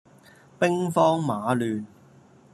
[0.59, 1.85] 兵荒馬亂